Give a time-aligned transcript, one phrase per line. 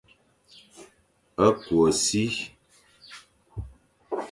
[1.59, 2.23] Ku e si.